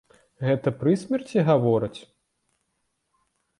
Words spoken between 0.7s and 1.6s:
пры смерці